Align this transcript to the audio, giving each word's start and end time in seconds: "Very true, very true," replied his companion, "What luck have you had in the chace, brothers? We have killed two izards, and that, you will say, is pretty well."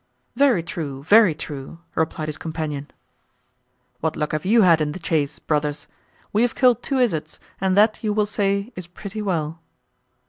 "Very 0.35 0.63
true, 0.63 1.03
very 1.03 1.35
true," 1.35 1.77
replied 1.93 2.27
his 2.27 2.39
companion, 2.39 2.89
"What 3.99 4.15
luck 4.15 4.31
have 4.31 4.45
you 4.45 4.63
had 4.63 4.81
in 4.81 4.93
the 4.93 4.99
chace, 4.99 5.37
brothers? 5.37 5.85
We 6.33 6.41
have 6.41 6.55
killed 6.55 6.81
two 6.81 6.97
izards, 6.97 7.37
and 7.59 7.77
that, 7.77 8.03
you 8.03 8.11
will 8.11 8.25
say, 8.25 8.73
is 8.75 8.87
pretty 8.87 9.21
well." 9.21 9.59